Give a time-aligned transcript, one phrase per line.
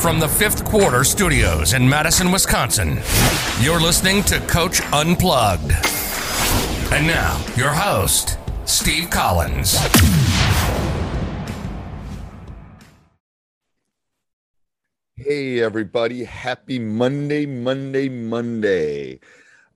[0.00, 3.00] From the fifth quarter studios in Madison, Wisconsin,
[3.60, 5.72] you're listening to Coach Unplugged.
[6.92, 9.76] And now, your host, Steve Collins.
[15.16, 16.22] Hey, everybody.
[16.22, 19.18] Happy Monday, Monday, Monday.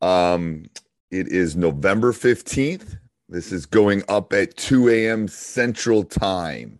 [0.00, 0.66] Um,
[1.10, 2.98] it is November 15th.
[3.28, 5.26] This is going up at 2 a.m.
[5.26, 6.78] Central Time.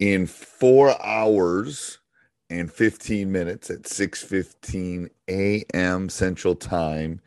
[0.00, 1.98] In four hours,
[2.50, 6.08] and 15 minutes at 6:15 a.m.
[6.08, 7.20] Central Time.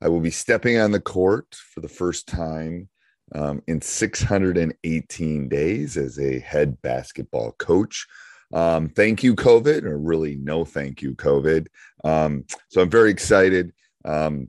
[0.00, 2.88] I will be stepping on the court for the first time
[3.34, 8.06] um, in 618 days as a head basketball coach.
[8.52, 11.66] Um, thank you, COVID, or really no thank you, COVID.
[12.04, 13.72] Um, so I'm very excited.
[14.04, 14.48] Um,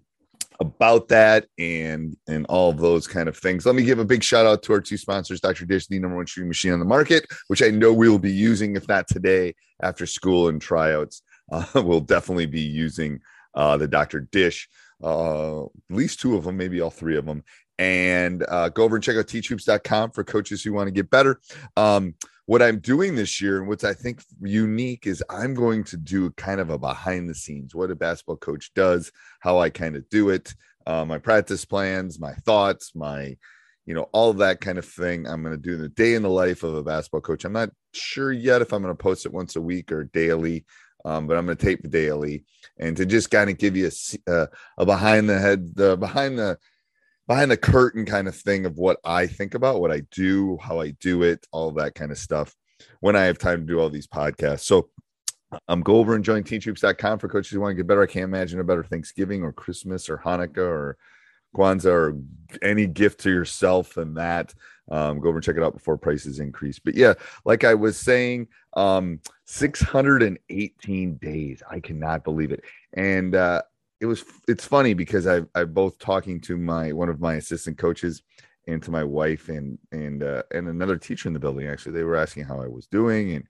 [0.60, 3.66] about that and and all those kind of things.
[3.66, 5.66] Let me give a big shout out to our two sponsors, Dr.
[5.66, 8.32] Dish, the number one shooting machine on the market, which I know we will be
[8.32, 11.22] using, if not today, after school and tryouts.
[11.52, 13.20] Uh, we'll definitely be using
[13.56, 14.20] uh, the Dr.
[14.32, 14.70] Dish,
[15.04, 17.44] uh, at least two of them, maybe all three of them.
[17.80, 21.42] And uh, go over and check out teachhoops.com for coaches who want to get better.
[21.76, 22.14] Um,
[22.50, 26.32] what I'm doing this year and what's I think unique is I'm going to do
[26.32, 30.10] kind of a behind the scenes, what a basketball coach does, how I kind of
[30.10, 30.56] do it,
[30.88, 33.38] uh, my practice plans, my thoughts, my,
[33.86, 35.28] you know, all that kind of thing.
[35.28, 37.46] I'm going to do the day in the life of a basketball coach.
[37.46, 40.66] I'm not sure yet if I'm going to post it once a week or daily,
[41.06, 42.46] um, but I'm going to tape daily
[42.80, 43.92] and to just kind of give you
[44.28, 44.48] a, uh,
[44.80, 46.58] a behind the head, the behind the
[47.30, 50.82] behind the curtain kind of thing of what I think about, what I do, how
[50.82, 52.56] I do it, all that kind of stuff
[53.02, 54.62] when I have time to do all these podcasts.
[54.62, 54.90] So
[55.68, 58.02] um, go over and join teachhoops.com for coaches who want to get better.
[58.02, 60.98] I can't imagine a better Thanksgiving or Christmas or Hanukkah or
[61.56, 62.18] Kwanzaa or
[62.64, 64.52] any gift to yourself than that.
[64.90, 66.80] Um, go over and check it out before prices increase.
[66.80, 67.14] But yeah,
[67.46, 71.62] like I was saying, um, 618 days.
[71.70, 72.64] I cannot believe it.
[72.94, 73.62] And uh,
[74.00, 77.78] it was it's funny because I I both talking to my one of my assistant
[77.78, 78.22] coaches
[78.68, 81.94] and to my wife and and uh, and another teacher in the building actually.
[81.94, 83.46] They were asking how I was doing and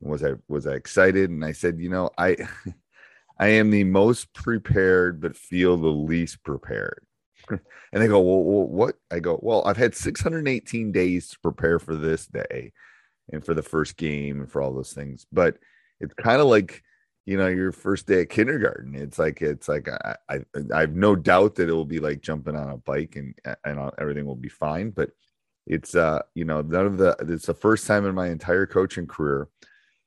[0.00, 1.30] was I was I excited?
[1.30, 2.36] And I said you know I
[3.38, 7.04] I am the most prepared but feel the least prepared.
[7.92, 8.96] And they go well, well what?
[9.10, 12.72] I go well I've had 618 days to prepare for this day
[13.32, 15.26] and for the first game and for all those things.
[15.32, 15.56] But
[16.00, 16.82] it's kind of like
[17.26, 20.40] you know your first day at kindergarten it's like it's like I, I
[20.72, 23.90] i have no doubt that it will be like jumping on a bike and and
[23.98, 25.10] everything will be fine but
[25.66, 29.06] it's uh you know none of the it's the first time in my entire coaching
[29.06, 29.48] career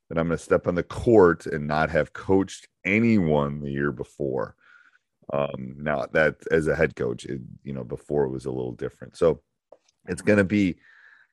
[0.09, 3.91] that i'm going to step on the court and not have coached anyone the year
[3.91, 4.55] before
[5.33, 8.71] um now that as a head coach it, you know before it was a little
[8.71, 9.15] different.
[9.15, 9.41] So
[10.07, 10.77] it's going to be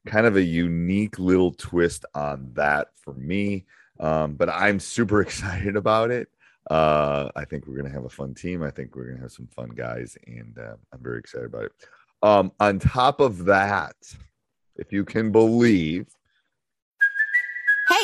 [0.06, 3.64] kind of a unique little twist on that for me
[4.00, 6.28] um, but I'm super excited about it.
[6.70, 8.62] Uh, I think we're going to have a fun team.
[8.62, 11.64] I think we're going to have some fun guys, and uh, I'm very excited about
[11.64, 11.72] it.
[12.22, 13.94] Um, on top of that,
[14.74, 16.06] if you can believe,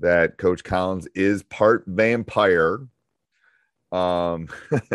[0.00, 2.86] That Coach Collins is part vampire.
[3.92, 4.48] Um,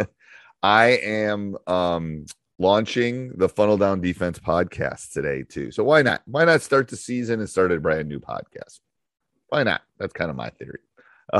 [0.63, 2.25] I am um
[2.60, 5.72] launching the Funnel Down Defense podcast today too.
[5.72, 6.22] So why not?
[6.25, 8.81] Why not start the season and start a brand new podcast?
[9.48, 9.81] Why not?
[9.98, 10.80] That's kind of my theory.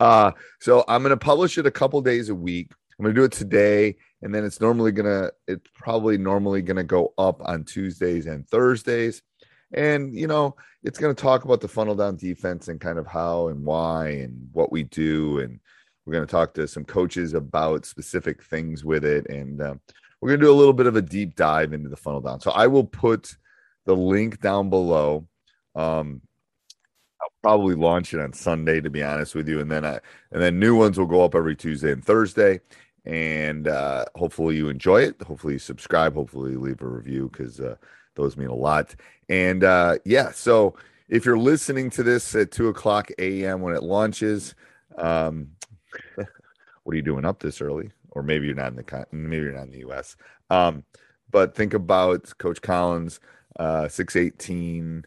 [0.00, 2.72] Uh, so I'm going to publish it a couple days a week.
[2.98, 6.60] I'm going to do it today, and then it's normally going to, it's probably normally
[6.62, 9.22] going to go up on Tuesdays and Thursdays.
[9.74, 13.06] And, you know, it's going to talk about the funnel down defense and kind of
[13.06, 15.40] how and why and what we do.
[15.40, 15.60] And
[16.06, 19.28] we're going to talk to some coaches about specific things with it.
[19.28, 19.74] And uh,
[20.20, 22.40] we're going to do a little bit of a deep dive into the funnel down.
[22.40, 23.36] So I will put
[23.84, 25.26] the link down below.
[25.74, 26.22] Um,
[27.20, 30.00] I'll probably launch it on Sunday, to be honest with you, and then I
[30.30, 32.60] and then new ones will go up every Tuesday and Thursday.
[33.06, 35.20] And uh, hopefully you enjoy it.
[35.22, 36.14] Hopefully you subscribe.
[36.14, 37.76] Hopefully you leave a review because uh,
[38.14, 38.94] those mean a lot.
[39.28, 40.74] And uh, yeah, so
[41.08, 43.60] if you're listening to this at two o'clock a.m.
[43.60, 44.54] when it launches,
[44.96, 45.48] um,
[46.14, 47.90] what are you doing up this early?
[48.10, 50.16] Or maybe you're not in the maybe you're not in the U.S.
[50.50, 50.84] Um,
[51.30, 53.18] but think about Coach Collins,
[53.58, 55.04] uh, six eighteen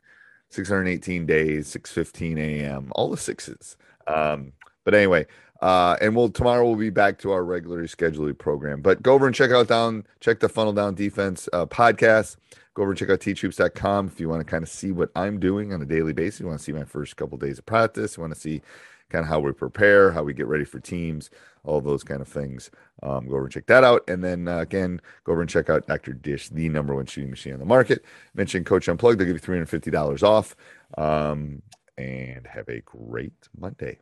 [0.49, 2.91] 618 days, 6:15 a.m.
[2.93, 3.77] All the sixes.
[4.07, 5.25] Um, but anyway,
[5.61, 8.81] uh, and we'll tomorrow we'll be back to our regularly scheduled program.
[8.81, 12.37] But go over and check out down, check the Funnel Down Defense uh, podcast.
[12.73, 15.39] Go over and check out teachhoops.com if you want to kind of see what I'm
[15.39, 16.41] doing on a daily basis.
[16.41, 18.17] You want to see my first couple of days of practice.
[18.17, 18.61] You want to see
[19.09, 21.29] kind of how we prepare, how we get ready for teams,
[21.63, 22.69] all those kind of things.
[23.01, 24.07] Um, go over and check that out.
[24.07, 26.13] And then uh, again, go over and check out Dr.
[26.13, 28.03] Dish, the number one shooting machine on the market.
[28.35, 30.55] Mention Coach Unplugged, they'll give you $350 off.
[30.97, 31.61] Um,
[31.97, 33.97] and have a great Monday.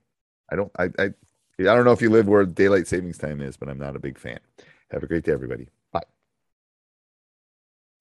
[0.52, 1.14] I don't, I, I,
[1.60, 4.00] I don't know if you live where daylight savings time is, but I'm not a
[4.00, 4.40] big fan.
[4.92, 5.68] Have a great day, everybody.
[5.92, 6.04] Bye.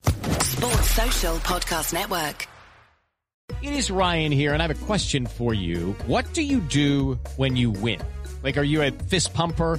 [0.02, 2.48] Sports Social Podcast Network.
[3.62, 5.92] It is Ryan here, and I have a question for you.
[6.06, 8.00] What do you do when you win?
[8.42, 9.78] Like, are you a fist pumper?